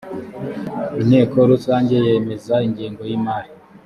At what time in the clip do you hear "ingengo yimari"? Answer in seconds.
2.67-3.51